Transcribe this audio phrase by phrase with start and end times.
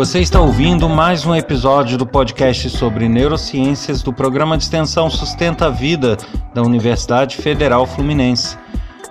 [0.00, 5.66] Você está ouvindo mais um episódio do podcast sobre neurociências do programa de extensão Sustenta
[5.66, 6.16] a Vida
[6.54, 8.56] da Universidade Federal Fluminense.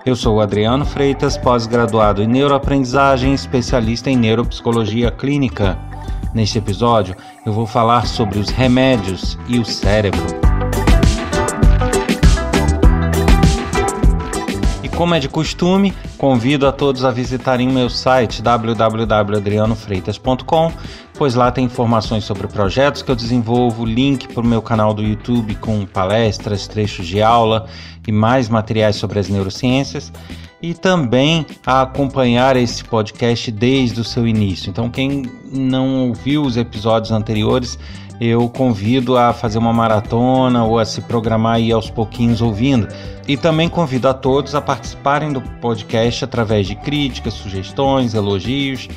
[0.04, 5.78] Eu sou Adriano Freitas, pós-graduado em neuroaprendizagem, especialista em neuropsicologia clínica.
[6.34, 7.16] Neste episódio,
[7.46, 10.26] eu vou falar sobre os remédios e o cérebro.
[15.00, 20.74] Como é de costume, convido a todos a visitarem meu site www.adrianofreitas.com,
[21.18, 25.02] pois lá tem informações sobre projetos que eu desenvolvo, link para o meu canal do
[25.02, 27.68] YouTube com palestras, trechos de aula
[28.06, 30.12] e mais materiais sobre as neurociências
[30.62, 34.70] e também a acompanhar esse podcast desde o seu início.
[34.70, 37.80] Então, quem não ouviu os episódios anteriores,
[38.20, 42.88] eu convido a fazer uma maratona ou a se programar aí aos pouquinhos ouvindo.
[43.28, 48.90] E também convido a todos a participarem do podcast através de críticas, sugestões, elogios.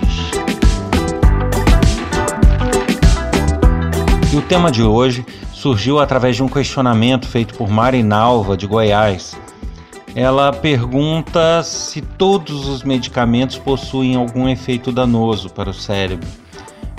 [4.31, 9.37] E o tema de hoje surgiu através de um questionamento feito por Marinalva, de Goiás.
[10.15, 16.25] Ela pergunta se todos os medicamentos possuem algum efeito danoso para o cérebro,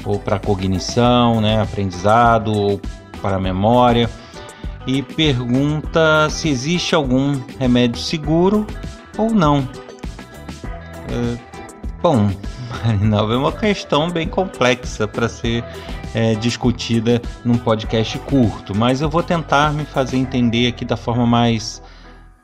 [0.05, 2.81] ou para cognição, né, aprendizado, ou
[3.21, 4.09] para memória,
[4.87, 8.67] e pergunta se existe algum remédio seguro
[9.17, 9.69] ou não.
[11.11, 11.39] É,
[12.03, 12.31] bom,
[12.85, 15.65] Marinalva, é uma questão bem complexa para ser
[16.15, 21.27] é, discutida num podcast curto, mas eu vou tentar me fazer entender aqui da forma
[21.27, 21.83] mais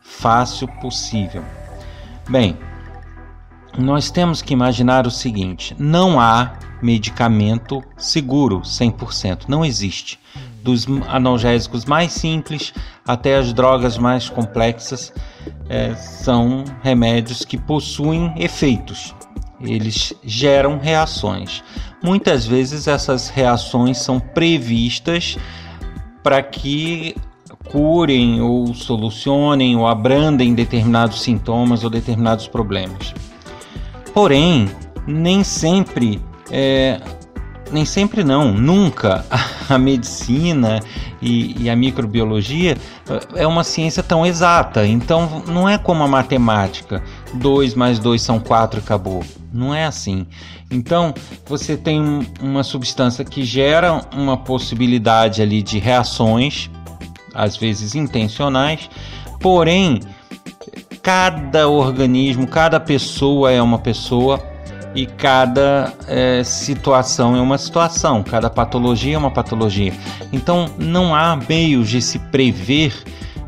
[0.01, 1.43] fácil possível.
[2.29, 2.57] Bem,
[3.79, 6.53] nós temos que imaginar o seguinte: não há
[6.85, 10.21] medicamento seguro 100%, não existe.
[10.63, 12.73] Dos analgésicos mais simples
[13.07, 15.13] até as drogas mais complexas,
[15.69, 19.15] é, são remédios que possuem efeitos,
[19.61, 21.63] eles geram reações.
[22.03, 25.39] Muitas vezes essas reações são previstas
[26.23, 27.15] para que
[27.71, 33.15] curem ou solucionem ou abrandem determinados sintomas ou determinados problemas.
[34.13, 34.69] Porém,
[35.07, 36.21] nem sempre
[36.51, 37.01] é,
[37.71, 39.25] nem sempre não, nunca
[39.69, 40.81] a medicina
[41.21, 42.77] e, e, a microbiologia
[43.35, 44.87] é uma ciência tão exata.
[44.87, 47.03] Então não é como a matemática,
[47.35, 49.25] 2 mais 2 são 4 e acabou.
[49.53, 50.27] Não é assim.
[50.71, 51.15] Então,
[51.47, 52.03] você tem
[52.41, 56.69] uma substância que gera uma possibilidade ali de reações,
[57.33, 58.91] às vezes intencionais,
[59.41, 60.01] porém,
[61.01, 64.43] cada organismo, cada pessoa é uma pessoa
[64.95, 69.93] e cada é, situação é uma situação, cada patologia é uma patologia.
[70.33, 72.95] Então, não há meios de se prever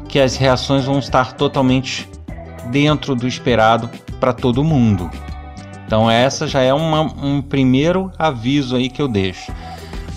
[0.09, 2.09] que as reações vão estar totalmente
[2.71, 5.11] dentro do esperado para todo mundo.
[5.87, 9.53] Então essa já é uma, um primeiro aviso aí que eu deixo.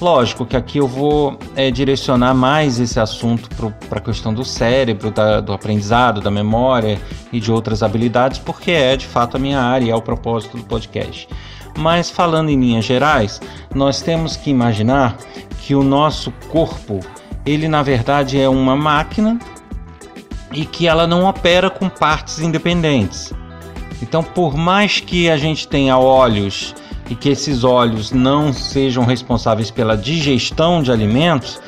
[0.02, 3.50] Lógico que aqui eu vou é, direcionar mais esse assunto
[3.90, 7.02] para a questão do cérebro, da, do aprendizado, da memória
[7.34, 10.56] e de outras habilidades, porque é de fato a minha área e é o propósito
[10.56, 11.28] do podcast.
[11.78, 13.42] Mas falando em linhas gerais,
[13.76, 15.18] nós temos que imaginar
[15.62, 17.02] que o nosso corpo,
[17.46, 19.38] ele na verdade é uma máquina
[20.54, 23.34] e que ela não opera com partes independentes.
[24.02, 26.74] Então, por mais que a gente tenha olhos
[27.10, 31.60] e que esses olhos não sejam responsáveis pela digestão de alimentos,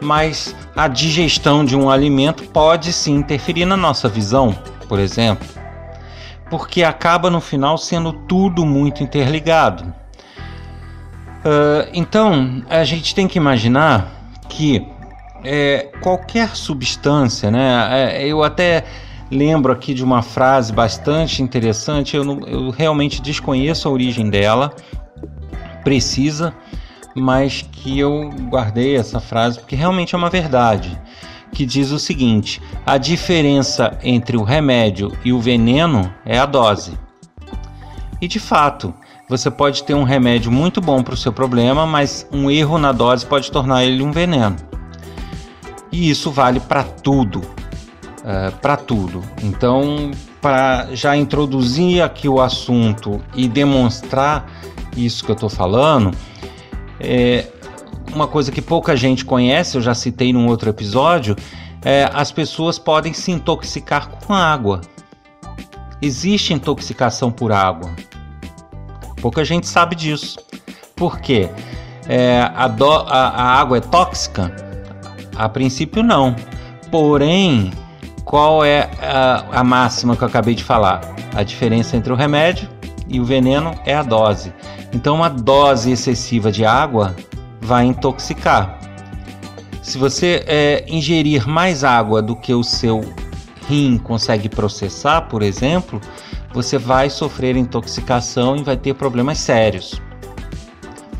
[0.00, 4.56] mas a digestão de um alimento pode sim interferir na nossa visão,
[4.88, 5.46] por exemplo,
[6.48, 9.84] porque acaba no final sendo tudo muito interligado.
[11.44, 14.10] Uh, então, a gente tem que imaginar
[14.48, 14.86] que
[15.44, 18.14] é, qualquer substância, né?
[18.16, 18.84] É, eu até
[19.30, 22.16] lembro aqui de uma frase bastante interessante.
[22.16, 24.74] Eu, não, eu realmente desconheço a origem dela,
[25.82, 26.54] precisa,
[27.14, 31.00] mas que eu guardei essa frase porque realmente é uma verdade.
[31.52, 36.98] Que diz o seguinte: a diferença entre o remédio e o veneno é a dose.
[38.20, 38.92] E de fato,
[39.28, 42.92] você pode ter um remédio muito bom para o seu problema, mas um erro na
[42.92, 44.56] dose pode tornar ele um veneno.
[45.90, 47.40] E isso vale para tudo,
[48.24, 49.22] uh, é, para tudo.
[49.42, 50.10] Então,
[50.40, 54.50] para já introduzir aqui o assunto e demonstrar
[54.96, 56.10] isso que eu estou falando,
[56.98, 57.46] é
[58.12, 61.36] uma coisa que pouca gente conhece, eu já citei num outro episódio,
[61.82, 64.80] é, as pessoas podem se intoxicar com água.
[66.00, 67.90] Existe intoxicação por água.
[69.20, 70.38] Pouca gente sabe disso.
[70.94, 71.50] Por quê?
[72.08, 74.54] é, a, do, a, a água é tóxica?
[75.36, 76.36] A princípio, não.
[76.90, 77.72] Porém,
[78.24, 81.00] qual é a, a, máxima que eu acabei de falar?
[81.34, 82.68] A diferença entre o remédio
[83.06, 84.52] e o veneno é a dose.
[84.92, 87.14] Então, uma dose excessiva de água
[87.60, 88.78] vai intoxicar.
[89.82, 93.02] Se você é, ingerir mais água do que o seu
[93.68, 96.00] rim consegue processar, por exemplo,
[96.52, 100.00] você vai sofrer intoxicação e vai ter problemas sérios.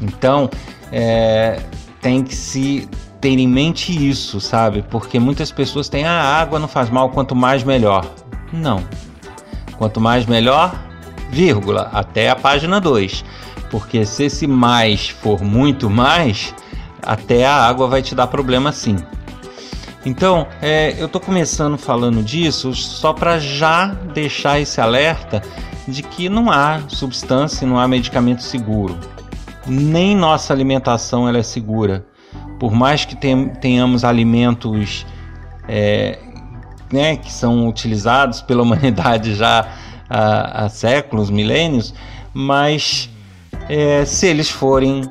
[0.00, 0.48] Então,
[0.90, 1.60] é,
[2.00, 2.88] tem que se
[3.24, 4.84] ter em mente isso, sabe?
[4.90, 8.04] Porque muitas pessoas têm ah, a água não faz mal, quanto mais melhor.
[8.52, 8.84] Não.
[9.78, 10.78] Quanto mais melhor,
[11.30, 13.24] vírgula, até a página 2.
[13.70, 16.54] Porque se esse mais for muito mais,
[17.02, 18.96] até a água vai te dar problema sim.
[20.04, 25.40] Então, é, eu estou começando falando disso só para já deixar esse alerta
[25.88, 28.98] de que não há substância, não há medicamento seguro.
[29.66, 32.04] Nem nossa alimentação ela é segura.
[32.64, 33.14] Por mais que
[33.60, 35.04] tenhamos alimentos
[35.68, 36.18] é,
[36.90, 39.68] né, que são utilizados pela humanidade já
[40.08, 41.92] há, há séculos, milênios,
[42.32, 43.10] mas
[43.68, 45.02] é, se eles forem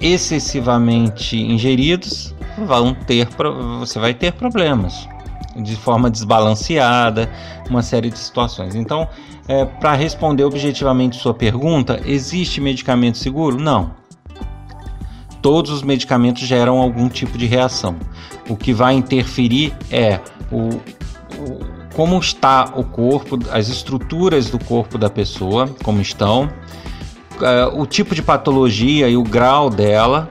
[0.00, 3.28] excessivamente ingeridos, vão ter,
[3.78, 5.06] você vai ter problemas
[5.54, 7.30] de forma desbalanceada,
[7.68, 8.74] uma série de situações.
[8.74, 9.06] Então,
[9.46, 13.60] é, para responder objetivamente sua pergunta, existe medicamento seguro?
[13.60, 14.00] Não.
[15.42, 17.96] Todos os medicamentos geram algum tipo de reação.
[18.48, 20.68] O que vai interferir é o,
[21.36, 26.50] o como está o corpo, as estruturas do corpo da pessoa, como estão,
[27.40, 30.28] é, o tipo de patologia e o grau dela,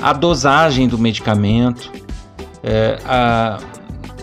[0.00, 1.90] a dosagem do medicamento,
[2.62, 3.58] é, a,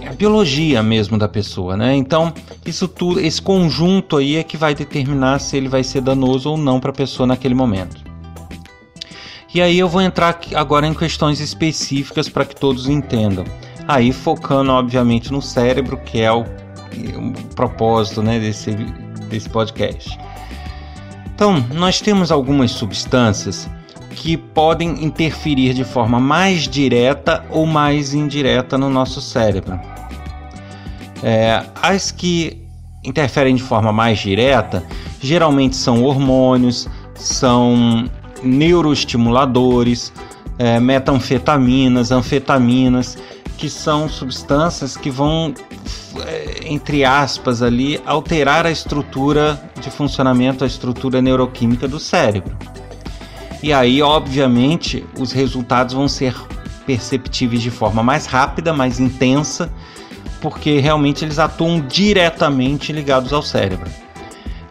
[0.08, 1.96] a, biologia mesmo da pessoa, né?
[1.96, 2.34] Então,
[2.66, 6.58] isso tudo, esse conjunto aí é que vai determinar se ele vai ser danoso ou
[6.58, 8.07] não para a pessoa naquele momento.
[9.54, 13.46] E aí eu vou entrar agora em questões específicas para que todos entendam.
[13.88, 18.72] Aí focando obviamente no cérebro, que é o, o propósito né, desse,
[19.30, 20.18] desse podcast.
[21.34, 23.70] Então, nós temos algumas substâncias
[24.12, 29.80] que podem interferir de forma mais direta ou mais indireta no nosso cérebro.
[31.24, 32.68] É, as que
[33.04, 34.84] interferem de forma mais direta
[35.22, 38.10] geralmente são hormônios, são
[38.44, 40.12] neuroestimuladores,
[40.58, 43.18] é, metanfetaminas, anfetaminas,
[43.58, 45.54] que são substâncias que vão,
[46.26, 52.56] é, entre aspas, ali, alterar a estrutura de funcionamento, a estrutura neuroquímica do cérebro.
[53.62, 56.36] E aí, obviamente, os resultados vão ser
[56.86, 59.72] perceptíveis de forma mais rápida, mais intensa,
[60.42, 63.90] porque realmente eles atuam diretamente ligados ao cérebro.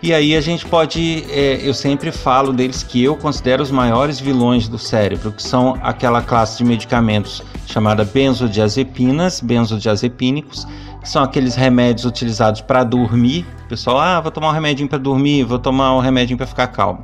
[0.03, 4.21] E aí a gente pode, é, eu sempre falo deles que eu considero os maiores
[4.21, 10.67] vilões do cérebro, que são aquela classe de medicamentos chamada benzodiazepinas, benzodiazepínicos,
[11.01, 13.47] que são aqueles remédios utilizados para dormir.
[13.65, 16.67] O pessoal, ah, vou tomar um remedinho para dormir, vou tomar um remedinho para ficar
[16.69, 17.03] calmo.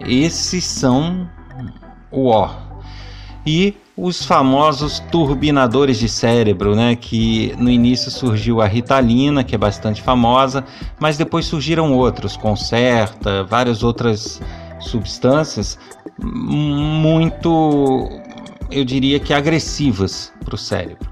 [0.00, 1.28] Esses são
[2.10, 2.50] o ó.
[3.46, 9.58] E os famosos turbinadores de cérebro, né, que no início surgiu a Ritalina, que é
[9.58, 10.64] bastante famosa,
[10.98, 14.40] mas depois surgiram outros, Concerta, várias outras
[14.80, 15.78] substâncias
[16.22, 18.08] muito,
[18.70, 21.10] eu diria que agressivas para o cérebro.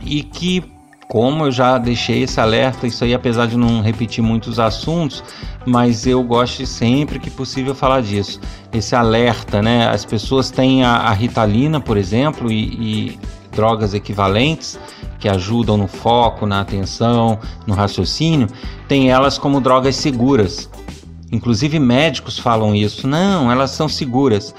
[0.00, 0.75] E que
[1.08, 5.22] como eu já deixei esse alerta, isso aí apesar de não repetir muitos assuntos,
[5.64, 8.40] mas eu gosto sempre que possível falar disso.
[8.72, 9.88] Esse alerta, né?
[9.88, 12.64] As pessoas têm a, a Ritalina, por exemplo, e,
[13.10, 13.20] e
[13.52, 14.78] drogas equivalentes
[15.18, 18.48] que ajudam no foco, na atenção, no raciocínio,
[18.86, 20.68] tem elas como drogas seguras.
[21.32, 23.08] Inclusive médicos falam isso.
[23.08, 24.54] Não, elas são seguras.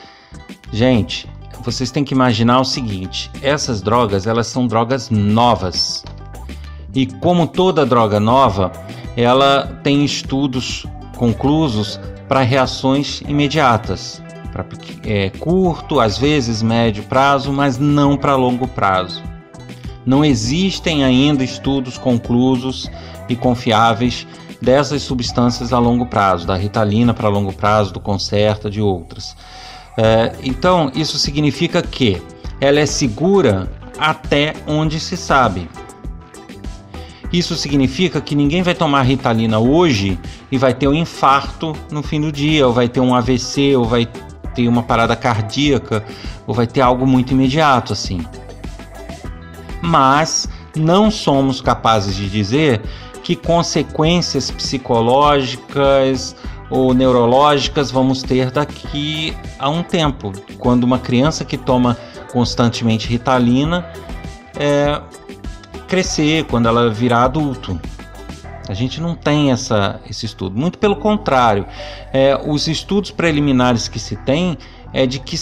[0.72, 1.30] Gente,
[1.62, 6.04] vocês têm que imaginar o seguinte: essas drogas, elas são drogas novas.
[6.98, 8.72] E como toda droga nova,
[9.16, 10.84] ela tem estudos
[11.16, 14.20] conclusos para reações imediatas,
[14.52, 14.66] para
[15.06, 19.22] é, curto, às vezes médio prazo, mas não para longo prazo.
[20.08, 22.90] Não existem ainda estudos conclusos
[23.30, 24.26] e confiáveis
[24.60, 29.38] dessas substâncias a longo prazo, da ritalina para longo prazo, do Concerta, de outras.
[29.96, 32.20] É, então, isso significa que
[32.60, 35.70] ela é segura até onde se sabe.
[37.32, 40.18] Isso significa que ninguém vai tomar Ritalina hoje
[40.52, 43.84] e vai ter um infarto no fim do dia, ou vai ter um AVC, ou
[43.84, 44.08] vai
[44.56, 46.04] ter uma parada cardíaca,
[46.46, 48.26] ou vai ter algo muito imediato assim.
[49.82, 52.82] Mas não somos capazes de dizer
[53.24, 56.36] que consequências psicológicas
[56.70, 61.98] ou neurológicas vamos ter daqui a um tempo, quando uma criança que toma
[62.32, 63.86] constantemente Ritalina
[64.58, 65.02] é,
[65.88, 67.80] crescer, quando ela virar adulto.
[68.70, 70.60] A gente não tem essa, esse estudo.
[70.60, 71.66] Muito pelo contrário,
[72.12, 74.58] é, os estudos preliminares que se tem
[74.94, 75.38] é de que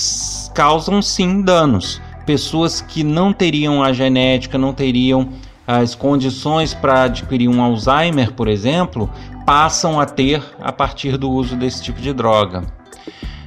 [0.53, 2.01] causam sim danos.
[2.25, 5.29] Pessoas que não teriam a genética, não teriam
[5.67, 9.09] as condições para adquirir um Alzheimer, por exemplo,
[9.45, 12.63] passam a ter a partir do uso desse tipo de droga.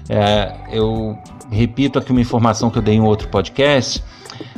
[0.09, 1.19] É, eu
[1.51, 4.03] repito aqui uma informação que eu dei em outro podcast: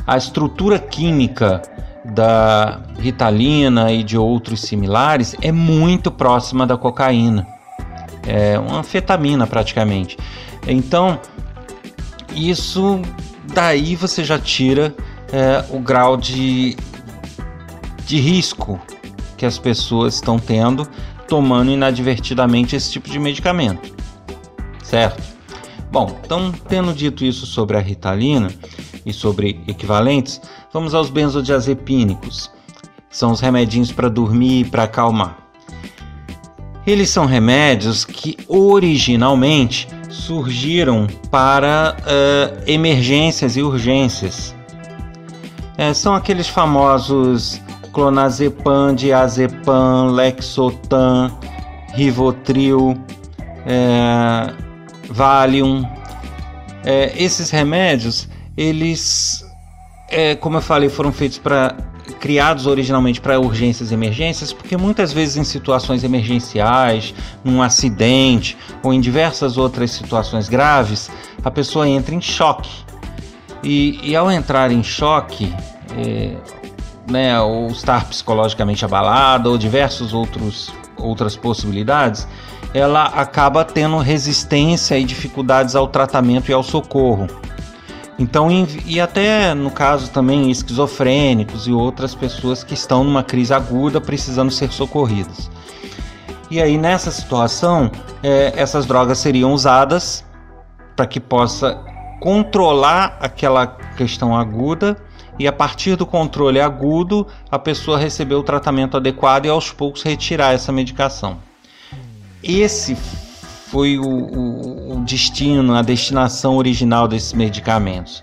[0.05, 1.61] a estrutura química
[2.05, 7.47] da Ritalina e de outros similares é muito próxima da cocaína.
[8.25, 10.17] É uma anfetamina praticamente.
[10.67, 11.19] Então,
[12.35, 13.01] isso
[13.53, 14.95] daí você já tira
[15.31, 16.77] é, o grau de,
[18.05, 18.79] de risco
[19.37, 20.87] que as pessoas estão tendo
[21.27, 23.95] tomando inadvertidamente esse tipo de medicamento,
[24.83, 25.30] certo?
[25.91, 28.49] Bom, então tendo dito isso sobre a Ritalina
[29.05, 32.49] e sobre equivalentes, vamos aos benzodiazepínicos.
[33.09, 35.37] São os remedinhos para dormir e para acalmar.
[36.87, 44.55] Eles são remédios que originalmente surgiram para uh, emergências e urgências.
[45.77, 51.31] É, são aqueles famosos clonazepam, diazepam, lexotan,
[51.93, 52.97] rivotril,
[53.65, 54.53] é,
[55.11, 55.87] valium.
[56.83, 58.27] É, esses remédios,
[58.57, 59.45] eles,
[60.09, 61.75] é, como eu falei, foram feitos para
[62.19, 67.13] criados originalmente para urgências e emergências, porque muitas vezes em situações emergenciais,
[67.43, 71.09] num acidente ou em diversas outras situações graves,
[71.43, 72.69] a pessoa entra em choque.
[73.63, 75.53] E, e ao entrar em choque,
[75.95, 76.35] é,
[77.09, 82.27] né, ou estar psicologicamente abalada, ou diversos outros outras possibilidades,
[82.73, 87.27] ela acaba tendo resistência e dificuldades ao tratamento e ao socorro.
[88.17, 88.49] Então,
[88.85, 94.51] e até no caso também esquizofrênicos e outras pessoas que estão numa crise aguda precisando
[94.51, 95.49] ser socorridas.
[96.49, 100.23] E aí nessa situação, é, essas drogas seriam usadas
[100.95, 101.79] para que possa
[102.19, 103.65] controlar aquela
[103.97, 104.95] questão aguda
[105.39, 110.03] e a partir do controle agudo, a pessoa receber o tratamento adequado e aos poucos
[110.03, 111.50] retirar essa medicação.
[112.43, 118.21] Esse foi o, o, o destino, a destinação original desses medicamentos.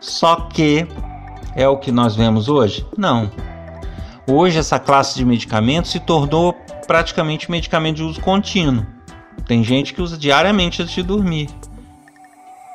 [0.00, 0.86] Só que
[1.54, 2.86] é o que nós vemos hoje?
[2.96, 3.30] Não.
[4.26, 6.54] Hoje essa classe de medicamentos se tornou
[6.86, 8.86] praticamente medicamento de uso contínuo.
[9.46, 11.48] Tem gente que usa diariamente antes de dormir.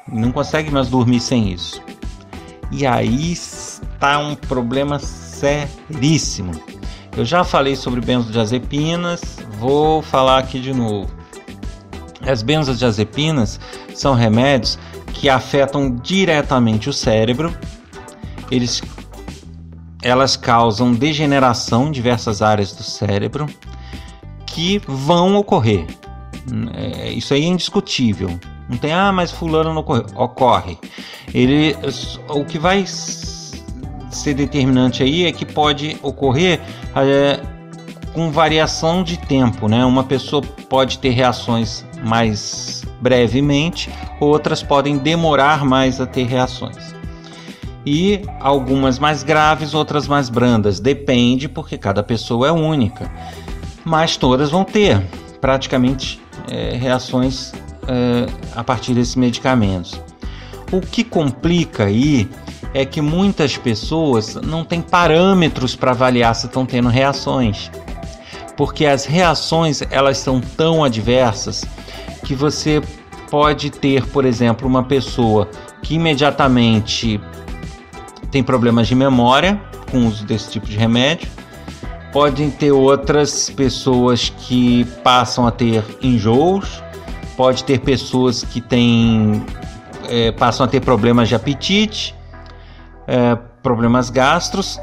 [0.08, 1.82] Não consegue mais dormir sem isso.
[2.72, 6.52] E aí está um problema seríssimo.
[7.22, 11.08] Eu já falei sobre benzodiazepinas, vou falar aqui de novo.
[12.20, 13.60] As benzodiazepinas
[13.94, 14.80] são remédios
[15.14, 17.56] que afetam diretamente o cérebro.
[18.50, 18.82] Eles,
[20.02, 23.46] elas causam degeneração em diversas áreas do cérebro
[24.48, 25.86] que vão ocorrer.
[26.74, 28.32] É, isso aí é indiscutível.
[28.68, 30.06] Não tem, ah, mas fulano não ocorre.
[30.16, 30.80] Ocorre.
[31.32, 31.76] Ele,
[32.30, 32.84] o que vai
[34.16, 36.60] ser determinante aí é que pode ocorrer
[36.96, 37.40] é,
[38.14, 39.86] com variação de tempo, né?
[39.86, 43.90] Uma pessoa pode ter reações mais brevemente,
[44.20, 46.94] outras podem demorar mais a ter reações.
[47.86, 53.12] E algumas mais graves, outras mais brandas, depende porque cada pessoa é única.
[53.84, 55.02] Mas todas vão ter
[55.40, 57.52] praticamente é, reações
[57.88, 60.00] é, a partir desses medicamentos.
[60.72, 62.30] O que complica aí
[62.74, 67.70] é que muitas pessoas não têm parâmetros para avaliar se estão tendo reações.
[68.56, 71.66] Porque as reações elas são tão adversas
[72.24, 72.82] que você
[73.30, 75.50] pode ter, por exemplo, uma pessoa
[75.82, 77.20] que imediatamente
[78.30, 79.60] tem problemas de memória
[79.90, 81.30] com o uso desse tipo de remédio.
[82.12, 86.84] Podem ter outras pessoas que passam a ter enjoos,
[87.38, 89.46] pode ter pessoas que têm,
[90.10, 92.14] é, passam a ter problemas de apetite,
[93.12, 94.80] é, problemas gastros,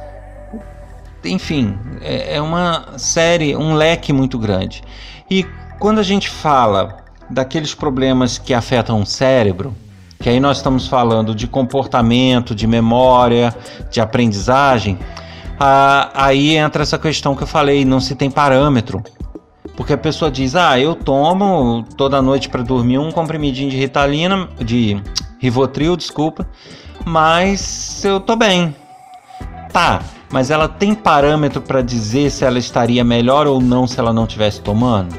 [1.24, 4.82] enfim, é, é uma série, um leque muito grande.
[5.30, 5.46] E
[5.78, 6.98] quando a gente fala
[7.30, 9.74] daqueles problemas que afetam o cérebro,
[10.20, 13.54] que aí nós estamos falando de comportamento, de memória,
[13.90, 14.98] de aprendizagem,
[16.14, 19.02] aí entra essa questão que eu falei, não se tem parâmetro.
[19.74, 24.48] Porque a pessoa diz: "Ah, eu tomo toda noite para dormir um comprimidinho de Ritalina,
[24.58, 25.00] de
[25.38, 26.48] Rivotril, desculpa,
[27.08, 28.74] mas eu tô bem".
[29.72, 34.12] Tá, mas ela tem parâmetro para dizer se ela estaria melhor ou não se ela
[34.12, 35.16] não estivesse tomando?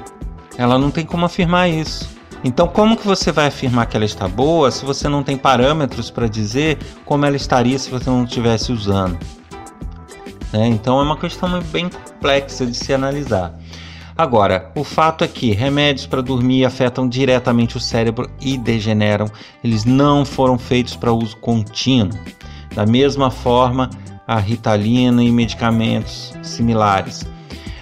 [0.58, 2.10] Ela não tem como afirmar isso.
[2.43, 6.10] Então, como que você vai afirmar que ela está boa se você não tem parâmetros
[6.10, 9.17] para dizer como ela estaria se você não estivesse usando?
[10.53, 13.53] É, então, é uma questão bem complexa de se analisar.
[14.19, 19.27] Agora, o fato é que remédios para dormir afetam diretamente o cérebro e degeneram.
[19.63, 22.19] Eles não foram feitos para uso contínuo.
[22.75, 23.89] Da mesma forma,
[24.27, 27.25] a ritalina e medicamentos similares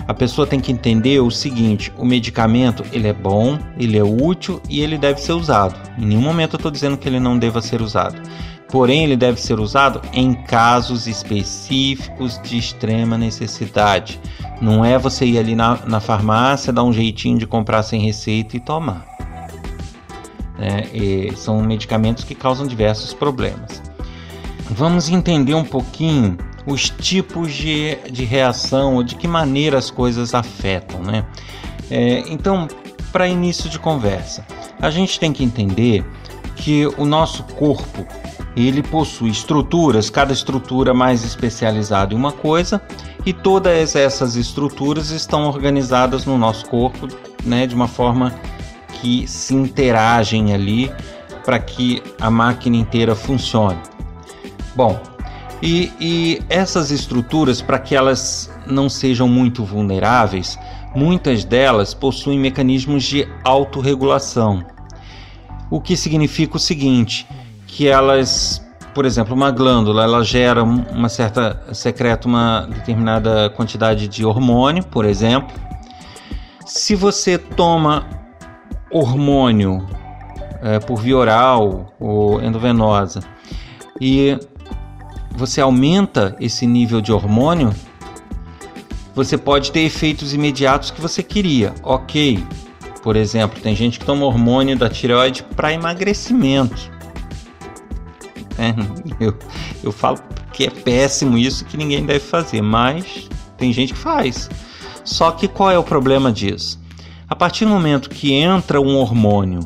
[0.08, 4.62] a pessoa tem que entender o seguinte: o medicamento ele é bom, ele é útil
[4.70, 5.76] e ele deve ser usado.
[5.98, 8.22] Em nenhum momento eu estou dizendo que ele não deva ser usado.
[8.70, 14.20] Porém, ele deve ser usado em casos específicos de extrema necessidade.
[14.62, 18.58] Não é você ir ali na, na farmácia, dar um jeitinho de comprar sem receita
[18.58, 19.06] e tomar.
[20.60, 23.82] É, são medicamentos que causam diversos problemas.
[24.70, 30.34] Vamos entender um pouquinho os tipos de, de reação ou de que maneira as coisas
[30.34, 31.24] afetam, né?
[31.90, 32.68] É, então,
[33.14, 34.46] para início de conversa,
[34.82, 36.04] a gente tem que entender
[36.58, 38.06] que o nosso corpo
[38.66, 42.82] ele possui estruturas, cada estrutura mais especializada em uma coisa,
[43.26, 47.08] e todas essas estruturas estão organizadas no nosso corpo,
[47.44, 48.34] né, de uma forma
[49.02, 50.92] que se interagem ali
[51.46, 53.80] para que a máquina inteira funcione.
[54.76, 55.00] Bom,
[55.62, 60.58] e, e essas estruturas, para que elas não sejam muito vulneráveis,
[60.96, 64.64] muitas delas possuem mecanismos de autorregulação.
[65.70, 67.28] O que significa o seguinte,
[67.68, 74.26] que elas, por exemplo, uma glândula, ela gera uma certa secreta uma determinada quantidade de
[74.26, 75.56] hormônio, por exemplo.
[76.66, 78.08] Se você toma
[78.90, 79.86] hormônio
[80.62, 83.20] é, por via oral ou endovenosa
[84.02, 84.38] e
[85.36, 87.74] você aumenta esse nível de hormônio,
[89.14, 91.74] você pode ter efeitos imediatos que você queria.
[91.84, 92.44] Ok,
[93.04, 96.97] por exemplo, tem gente que toma hormônio da tireoide para emagrecimento.
[98.58, 98.74] É,
[99.20, 99.38] eu,
[99.84, 100.20] eu falo
[100.52, 104.50] que é péssimo isso, que ninguém deve fazer, mas tem gente que faz.
[105.04, 106.80] Só que qual é o problema disso?
[107.30, 109.60] A partir do momento que entra um hormônio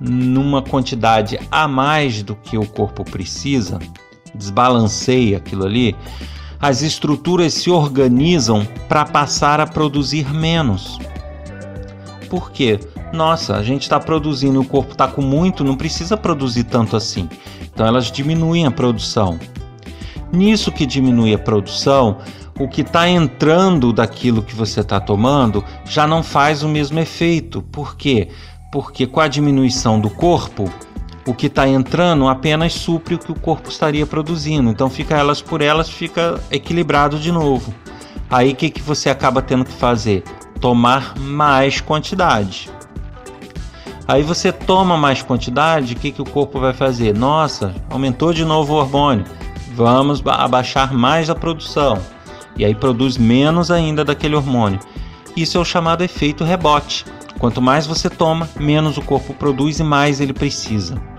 [0.00, 3.78] numa quantidade a mais do que o corpo precisa,
[4.34, 5.94] desbalanceia aquilo ali,
[6.60, 10.98] as estruturas se organizam para passar a produzir menos.
[12.30, 12.80] Por quê?
[13.12, 17.28] Nossa, a gente está produzindo, o corpo está com muito, não precisa produzir tanto assim.
[17.62, 19.38] Então elas diminuem a produção.
[20.32, 22.16] Nisso que diminui a produção,
[22.58, 27.60] o que está entrando daquilo que você está tomando já não faz o mesmo efeito.
[27.60, 28.28] Por quê?
[28.72, 30.72] Porque com a diminuição do corpo,
[31.26, 34.70] o que está entrando apenas supre o que o corpo estaria produzindo.
[34.70, 37.74] Então fica elas por elas, fica equilibrado de novo.
[38.30, 40.22] Aí o que, que você acaba tendo que fazer?
[40.60, 42.70] Tomar mais quantidade.
[44.06, 47.16] Aí você toma mais quantidade, o que, que o corpo vai fazer?
[47.16, 49.24] Nossa, aumentou de novo o hormônio.
[49.74, 51.98] Vamos abaixar mais a produção.
[52.56, 54.80] E aí produz menos ainda daquele hormônio.
[55.36, 57.06] Isso é o chamado efeito rebote.
[57.38, 61.12] Quanto mais você toma, menos o corpo produz e mais ele precisa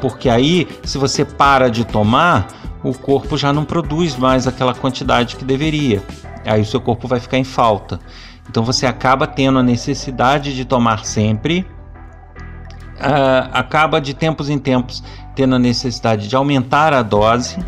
[0.00, 2.48] porque aí, se você para de tomar,
[2.82, 6.02] o corpo já não produz mais aquela quantidade que deveria.
[6.44, 8.00] Aí o seu corpo vai ficar em falta.
[8.48, 11.66] Então você acaba tendo a necessidade de tomar sempre,
[13.00, 15.02] uh, acaba de tempos em tempos
[15.34, 17.58] tendo a necessidade de aumentar a dose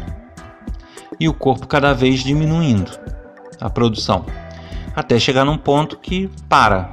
[1.18, 2.92] e o corpo cada vez diminuindo
[3.60, 4.26] a produção,
[4.94, 6.90] até chegar num ponto que para.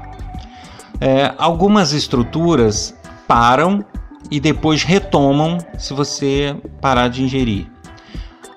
[1.02, 2.93] É, algumas estruturas
[3.28, 3.84] param
[4.30, 7.67] e depois retomam se você parar de ingerir.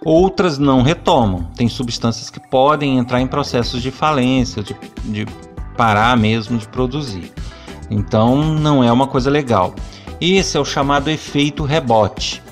[0.04, 1.44] Outras não retomam.
[1.56, 5.26] Tem substâncias que podem entrar em processos de falência, de, de
[5.76, 7.32] parar mesmo de produzir.
[7.92, 9.74] Então não é uma coisa legal.
[10.20, 12.42] Esse é o chamado efeito rebote.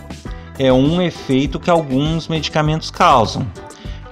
[0.58, 3.46] É um efeito que alguns medicamentos causam.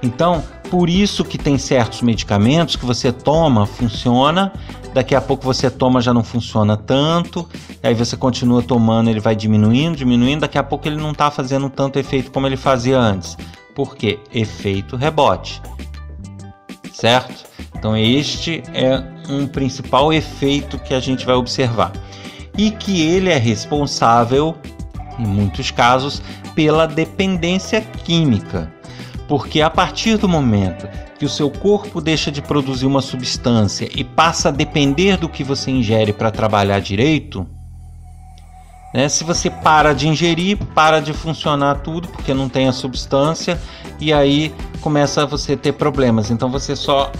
[0.01, 4.51] Então, por isso que tem certos medicamentos que você toma, funciona,
[4.93, 7.47] daqui a pouco você toma já não funciona tanto,
[7.83, 11.69] aí você continua tomando, ele vai diminuindo, diminuindo, daqui a pouco ele não está fazendo
[11.69, 13.37] tanto efeito como ele fazia antes.
[13.75, 14.19] Por quê?
[14.33, 15.61] Efeito rebote.
[16.91, 17.48] Certo?
[17.79, 21.93] Então este é um principal efeito que a gente vai observar.
[22.57, 24.55] E que ele é responsável,
[25.17, 26.21] em muitos casos,
[26.53, 28.71] pela dependência química.
[29.29, 34.03] Porque a partir do momento que o seu corpo deixa de produzir uma substância e
[34.03, 37.47] passa a depender do que você ingere para trabalhar direito,
[38.93, 39.07] né?
[39.07, 43.59] se você para de ingerir, para de funcionar tudo porque não tem a substância
[43.99, 46.31] e aí começa você a ter problemas.
[46.31, 47.11] Então você só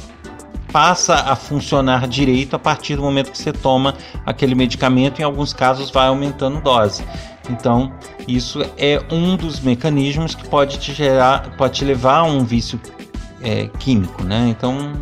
[0.72, 5.20] passa a funcionar direito a partir do momento que você toma aquele medicamento.
[5.20, 7.04] Em alguns casos, vai aumentando dose.
[7.50, 7.92] Então,
[8.28, 12.80] isso é um dos mecanismos que pode te gerar, pode te levar a um vício
[13.42, 14.48] é, químico, né?
[14.50, 14.94] Então,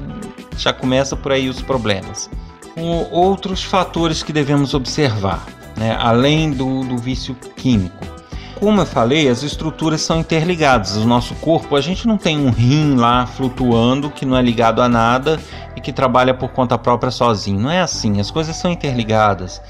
[0.58, 2.30] já começa por aí os problemas.
[2.76, 5.98] Um, outros fatores que devemos observar, né?
[6.00, 8.06] além do, do vício químico.
[8.60, 10.98] Como eu falei, as estruturas são interligadas.
[10.98, 14.82] O nosso corpo, a gente não tem um rim lá flutuando que não é ligado
[14.82, 15.39] a nada
[15.76, 17.60] e que trabalha por conta própria sozinho.
[17.60, 19.62] Não é assim, as coisas são interligadas.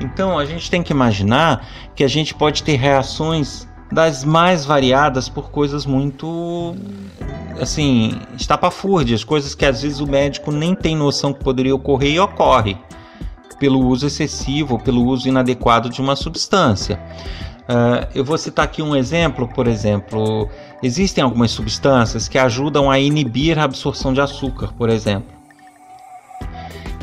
[0.00, 5.28] Então a gente tem que imaginar que a gente pode ter reações das mais variadas
[5.28, 6.76] por coisas muito
[7.60, 12.20] assim, estapafúrdias, coisas que às vezes o médico nem tem noção que poderia ocorrer e
[12.20, 12.76] ocorre
[13.58, 16.98] pelo uso excessivo, pelo uso inadequado de uma substância.
[17.68, 20.48] Uh, eu vou citar aqui um exemplo, por exemplo,
[20.82, 25.40] existem algumas substâncias que ajudam a inibir a absorção de açúcar, por exemplo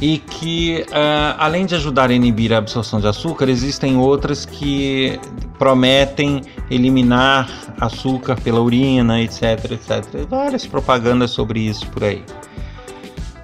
[0.01, 5.19] e que, uh, além de ajudar a inibir a absorção de açúcar, existem outras que
[5.57, 10.27] prometem eliminar açúcar pela urina, etc, etc.
[10.29, 12.23] Várias propagandas sobre isso por aí.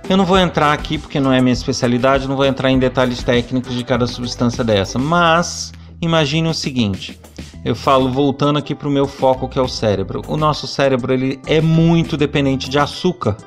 [0.08, 3.23] Eu não vou entrar aqui porque não é minha especialidade, não vou entrar em detalhes
[3.23, 7.19] técnicos de cada substância dessa, mas imagine o seguinte.
[7.63, 10.21] Eu falo voltando aqui para o meu foco que é o cérebro.
[10.27, 13.38] O nosso cérebro ele é muito dependente de açúcar,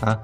[0.00, 0.20] tá?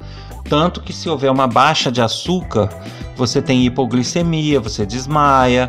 [0.48, 2.68] Tanto que se houver uma baixa de açúcar,
[3.14, 5.68] você tem hipoglicemia, você desmaia.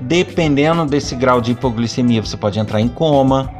[0.00, 3.52] Dependendo desse grau de hipoglicemia, você pode entrar em coma.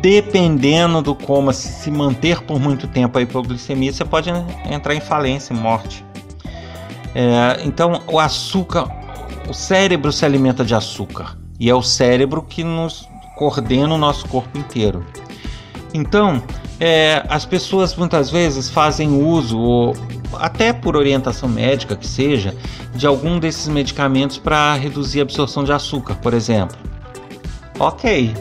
[0.00, 4.30] Dependendo do coma, se manter por muito tempo a hipoglicemia, você pode
[4.70, 6.04] entrar em falência, morte.
[7.14, 8.86] É, então, o açúcar,
[9.48, 14.26] o cérebro se alimenta de açúcar e é o cérebro que nos coordena o nosso
[14.28, 15.04] corpo inteiro.
[15.92, 16.42] Então,
[16.80, 19.96] é, as pessoas muitas vezes fazem uso, ou
[20.34, 22.54] até por orientação médica que seja,
[22.94, 26.76] de algum desses medicamentos para reduzir a absorção de açúcar, por exemplo.
[27.78, 28.34] Ok,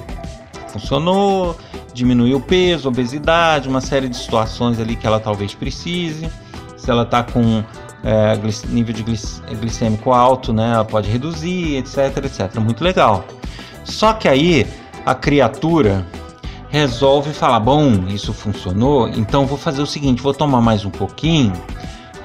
[0.68, 1.56] funcionou,
[1.94, 6.30] diminuiu o peso, obesidade, uma série de situações ali que ela talvez precise.
[6.76, 7.64] Se ela está com
[8.04, 8.38] é,
[8.68, 12.60] nível de glicêmico alto, né, ela pode reduzir, etc, etc.
[12.60, 13.26] Muito legal.
[13.84, 14.68] Só que aí
[15.06, 16.06] a criatura
[16.70, 21.54] resolve falar: bom, isso funcionou, então vou fazer o seguinte: vou tomar mais um pouquinho,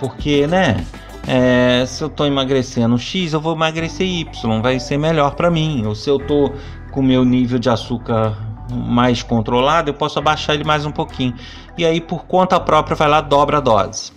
[0.00, 0.84] porque, né?
[1.30, 5.84] É, se eu tô emagrecendo X, eu vou emagrecer Y, vai ser melhor para mim.
[5.84, 6.50] Ou se eu tô
[6.90, 8.34] com meu nível de açúcar
[8.72, 11.34] mais controlado, eu posso abaixar ele mais um pouquinho.
[11.76, 14.10] E aí, por conta própria, vai lá dobra a dose.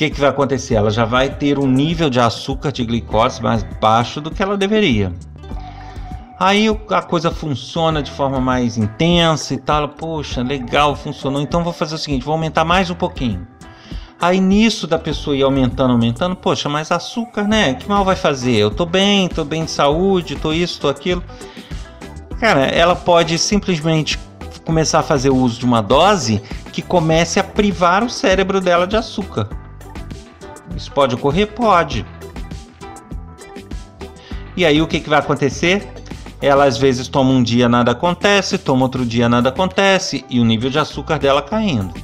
[0.00, 0.76] Que, que vai acontecer?
[0.76, 4.56] Ela já vai ter um nível de açúcar de glicose mais baixo do que ela
[4.56, 5.12] deveria.
[6.38, 9.90] Aí a coisa funciona de forma mais intensa e tal.
[9.90, 11.42] Poxa, legal, funcionou.
[11.42, 13.46] Então vou fazer o seguinte: vou aumentar mais um pouquinho.
[14.18, 17.74] Aí nisso da pessoa ir aumentando, aumentando, poxa, mas açúcar, né?
[17.74, 18.56] Que mal vai fazer?
[18.56, 21.22] Eu tô bem, tô bem de saúde, tô isso, tô aquilo.
[22.40, 24.18] Cara, ela pode simplesmente
[24.64, 26.40] começar a fazer uso de uma dose
[26.72, 29.59] que comece a privar o cérebro dela de açúcar.
[30.76, 31.46] Isso pode ocorrer?
[31.48, 32.06] Pode.
[34.56, 35.88] E aí o que, que vai acontecer?
[36.40, 40.44] Ela às vezes toma um dia nada acontece, toma outro dia nada acontece e o
[40.44, 41.94] nível de açúcar dela caindo.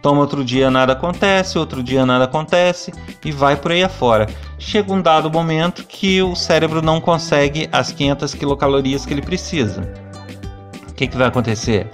[0.00, 2.92] Toma outro dia nada acontece, outro dia nada acontece
[3.24, 4.26] e vai por aí afora.
[4.58, 9.82] Chega um dado momento que o cérebro não consegue as 500 quilocalorias que ele precisa.
[10.88, 11.88] O que, que vai acontecer?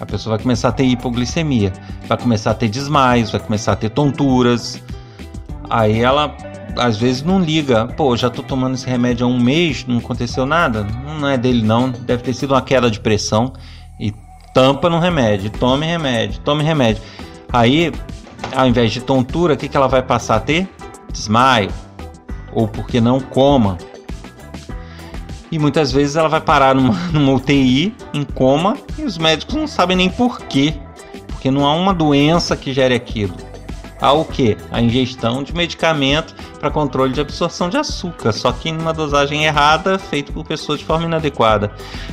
[0.00, 1.72] A pessoa vai começar a ter hipoglicemia,
[2.06, 4.82] vai começar a ter desmaios, vai começar a ter tonturas.
[5.70, 6.34] Aí ela
[6.76, 7.86] às vezes não liga.
[7.86, 10.84] Pô, já tô tomando esse remédio há um mês, não aconteceu nada.
[10.84, 13.52] Não é dele não, deve ter sido uma queda de pressão
[13.98, 14.12] e
[14.54, 17.02] tampa no remédio, tome remédio, tome remédio.
[17.52, 17.92] Aí,
[18.54, 20.68] ao invés de tontura, o que, que ela vai passar a ter?
[21.12, 21.70] Desmaio.
[22.52, 23.78] Ou porque não coma.
[25.50, 29.66] E muitas vezes ela vai parar numa, numa UTI, em coma, e os médicos não
[29.66, 30.74] sabem nem por quê.
[31.26, 33.47] Porque não há uma doença que gere aquilo.
[34.00, 34.56] Há o que?
[34.70, 39.44] A ingestão de medicamento para controle de absorção de açúcar, só que em uma dosagem
[39.44, 41.72] errada, feito por pessoas de forma inadequada.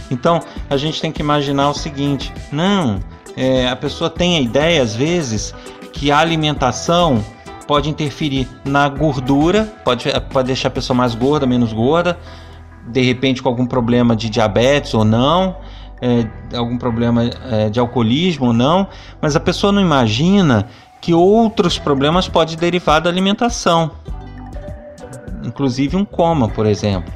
[0.09, 2.99] Então, a gente tem que imaginar o seguinte: não,
[3.37, 5.53] é, a pessoa tem a ideia, às vezes,
[5.93, 7.23] que a alimentação
[7.67, 12.17] pode interferir na gordura, pode, pode deixar a pessoa mais gorda, menos gorda,
[12.87, 15.57] de repente com algum problema de diabetes ou não.
[16.01, 18.85] É, algum problema é, de alcoolismo ou não,
[19.21, 20.67] mas a pessoa não imagina
[21.01, 23.91] que outros problemas podem derivar da alimentação
[25.45, 27.13] inclusive um coma, por exemplo.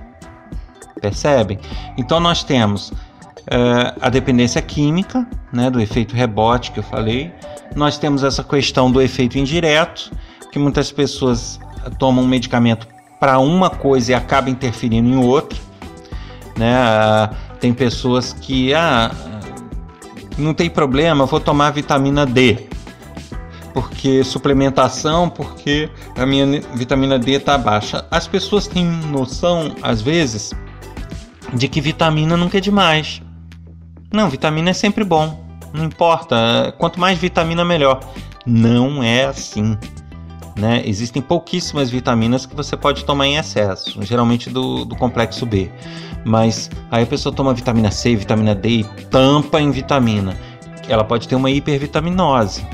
[1.01, 1.59] Percebem?
[1.97, 7.33] Então nós temos uh, a dependência química, né, do efeito rebote que eu falei,
[7.75, 10.11] nós temos essa questão do efeito indireto,
[10.51, 11.59] que muitas pessoas
[11.97, 12.87] tomam um medicamento
[13.19, 15.59] para uma coisa e acaba interferindo em outra.
[16.57, 17.29] Né?
[17.59, 19.11] Tem pessoas que ah,
[20.37, 22.67] não tem problema, vou tomar vitamina D.
[23.73, 28.05] Porque suplementação, porque a minha vitamina D está baixa.
[28.09, 30.51] As pessoas têm noção, às vezes,
[31.53, 33.21] de que vitamina nunca é demais.
[34.11, 35.47] Não, vitamina é sempre bom.
[35.73, 37.99] Não importa, quanto mais vitamina melhor.
[38.45, 39.77] Não é assim.
[40.55, 40.81] Né?
[40.85, 45.71] Existem pouquíssimas vitaminas que você pode tomar em excesso, geralmente do, do complexo B.
[46.25, 50.35] Mas aí a pessoa toma vitamina C, vitamina D e tampa em vitamina.
[50.87, 52.65] Ela pode ter uma hipervitaminose.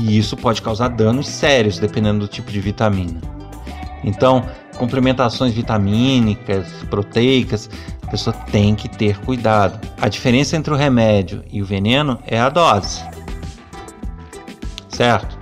[0.00, 3.20] E isso pode causar danos sérios, dependendo do tipo de vitamina.
[4.02, 4.46] Então,
[4.78, 7.68] complementações vitamínicas, proteicas,
[8.02, 9.78] a pessoa tem que ter cuidado.
[10.00, 13.04] A diferença entre o remédio e o veneno é a dose.
[14.88, 15.38] Certo?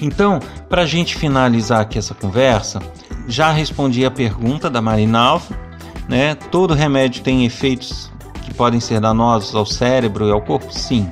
[0.00, 2.80] Então, para a gente finalizar aqui essa conversa,
[3.26, 5.58] já respondi a pergunta da Marinalva,
[6.08, 6.34] né?
[6.34, 10.72] Todo remédio tem efeitos que podem ser danosos ao cérebro e ao corpo?
[10.72, 11.10] Sim,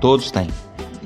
[0.00, 0.48] todos têm.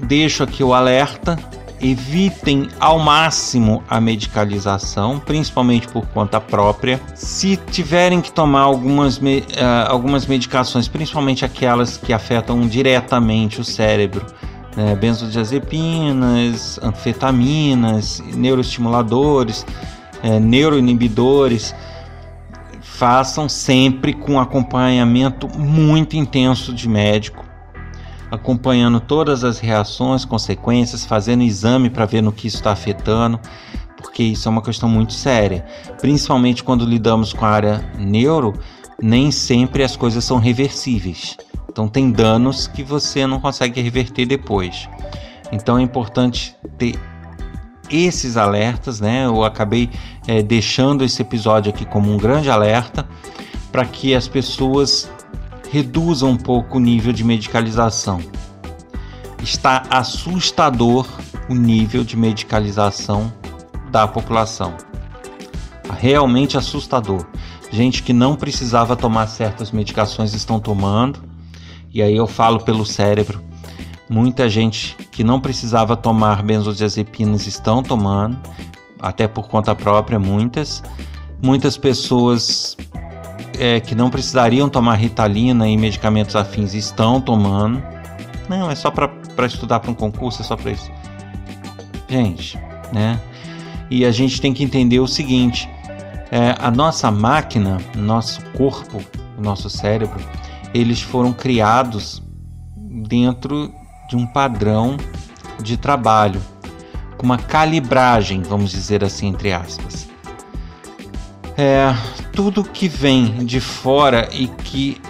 [0.03, 1.39] Deixo aqui o alerta.
[1.83, 7.01] Evitem ao máximo a medicalização, principalmente por conta própria.
[7.15, 9.23] Se tiverem que tomar algumas, uh,
[9.89, 14.27] algumas medicações, principalmente aquelas que afetam diretamente o cérebro,
[14.77, 19.65] né, benzodiazepinas, anfetaminas, neuroestimuladores,
[20.23, 21.75] é, neuroinibidores,
[22.83, 27.40] façam sempre com acompanhamento muito intenso de médico
[28.31, 33.41] acompanhando todas as reações, consequências, fazendo exame para ver no que isso está afetando,
[33.97, 35.65] porque isso é uma questão muito séria.
[36.01, 38.55] Principalmente quando lidamos com a área neuro,
[39.03, 41.37] nem sempre as coisas são reversíveis.
[41.69, 44.89] Então tem danos que você não consegue reverter depois.
[45.53, 46.99] Então é importante ter
[47.91, 49.27] esses alertas, né?
[49.27, 49.91] Eu acabei
[50.27, 53.07] é, deixando esse episódio aqui como um grande alerta
[53.73, 55.11] para que as pessoas
[55.71, 58.21] reduza um pouco o nível de medicalização.
[59.41, 61.07] Está assustador
[61.49, 63.33] o nível de medicalização
[63.91, 64.75] da população.
[65.99, 67.25] Realmente assustador.
[67.71, 71.23] Gente que não precisava tomar certas medicações estão tomando,
[71.95, 73.41] e aí eu falo pelo cérebro.
[74.09, 78.37] Muita gente que não precisava tomar benzodiazepinas estão tomando,
[78.99, 80.83] até por conta própria, muitas.
[81.41, 82.77] Muitas pessoas
[83.61, 87.83] é, que não precisariam tomar ritalina e medicamentos afins estão tomando.
[88.49, 89.11] Não, é só para
[89.47, 90.91] estudar para um concurso, é só para isso.
[92.09, 92.59] Gente,
[92.91, 93.21] né?
[93.91, 95.69] E a gente tem que entender o seguinte:
[96.33, 99.05] é, a nossa máquina, nosso corpo,
[99.39, 100.19] nosso cérebro,
[100.73, 102.23] eles foram criados
[102.75, 103.71] dentro
[104.09, 104.97] de um padrão
[105.63, 106.41] de trabalho,
[107.19, 110.09] com uma calibragem, vamos dizer assim, entre aspas.
[111.59, 111.95] É,
[112.33, 115.01] tudo que vem de fora e que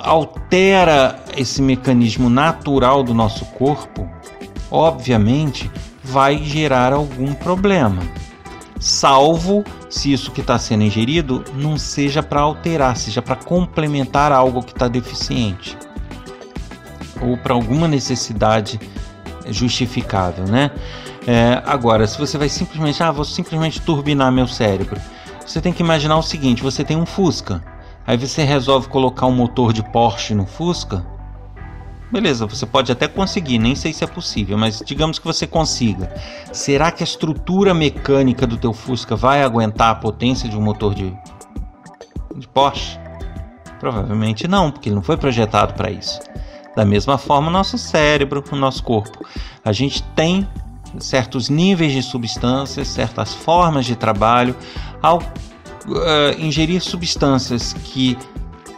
[0.00, 4.08] altera esse mecanismo natural do nosso corpo,
[4.70, 5.70] obviamente
[6.02, 8.02] vai gerar algum problema.
[8.78, 14.62] Salvo se isso que está sendo ingerido não seja para alterar, seja para complementar algo
[14.62, 15.76] que está deficiente
[17.20, 18.80] ou para alguma necessidade
[19.46, 20.70] justificável, né?
[21.26, 25.00] É, agora, se você vai simplesmente, ah, vou simplesmente turbinar meu cérebro,
[25.52, 27.62] você tem que imaginar o seguinte: você tem um Fusca,
[28.06, 31.04] aí você resolve colocar um motor de Porsche no Fusca.
[32.10, 36.14] Beleza, você pode até conseguir, nem sei se é possível, mas digamos que você consiga.
[36.52, 40.94] Será que a estrutura mecânica do teu Fusca vai aguentar a potência de um motor
[40.94, 41.14] de,
[42.36, 42.98] de Porsche?
[43.80, 46.20] Provavelmente não, porque ele não foi projetado para isso.
[46.76, 49.24] Da mesma forma, o nosso cérebro, o nosso corpo.
[49.64, 50.46] A gente tem
[50.98, 54.54] certos níveis de substâncias, certas formas de trabalho.
[55.02, 55.22] Ao uh,
[56.38, 58.16] ingerir substâncias que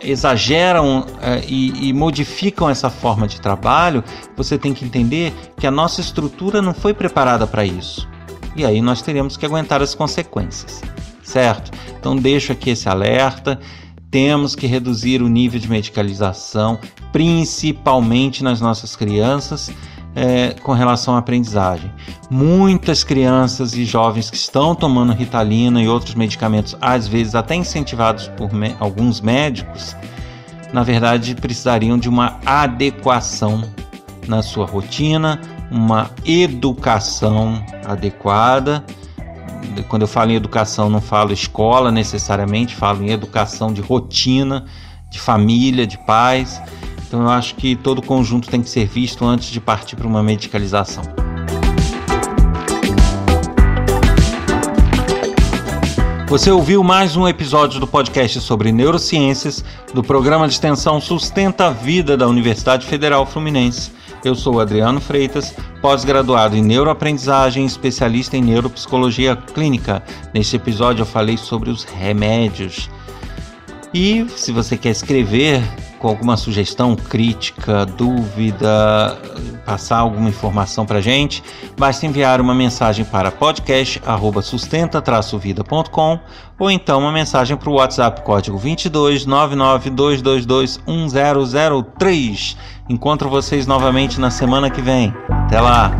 [0.00, 1.06] exageram uh,
[1.46, 4.02] e, e, modificam essa forma de trabalho,
[4.36, 8.08] você tem que entender que a nossa estrutura não foi preparada para isso.
[8.56, 10.80] E aí nós teremos que aguentar as consequências,
[11.22, 11.70] certo?
[11.98, 13.58] Então deixo aqui esse alerta.
[14.10, 16.78] Temos que reduzir o nível de medicalização,
[17.10, 19.72] principalmente nas nossas crianças
[20.14, 21.92] é, com relação à aprendizagem.
[22.30, 28.28] Muitas crianças e jovens que estão tomando ritalina e outros medicamentos, às vezes até incentivados
[28.28, 29.96] por alguns médicos,
[30.72, 33.62] na verdade precisariam de uma adequação
[34.26, 38.84] na sua rotina, uma educação adequada.
[39.88, 44.64] Quando eu falo em educação, não falo escola necessariamente, falo em educação de rotina,
[45.10, 46.60] de família, de pais
[47.14, 50.20] Então eu acho que todo conjunto tem que ser visto antes de partir para uma
[50.20, 51.04] medicalização.
[56.26, 61.70] Você ouviu mais um episódio do podcast sobre neurociências do programa de extensão Sustenta a
[61.70, 63.92] Vida da Universidade Federal Fluminense.
[64.24, 70.02] Eu sou Adriano Freitas, pós-graduado em neuroaprendizagem, especialista em neuropsicologia clínica.
[70.34, 72.90] Neste episódio eu falei sobre os remédios.
[73.94, 75.62] E se você quer escrever
[76.00, 79.16] com alguma sugestão, crítica, dúvida,
[79.64, 81.44] passar alguma informação para gente,
[81.78, 86.18] basta enviar uma mensagem para podcast@sustenta-vida.com
[86.58, 92.56] ou então uma mensagem para o WhatsApp código 22 99222 1003.
[92.88, 95.14] Encontro vocês novamente na semana que vem.
[95.30, 95.92] Até lá.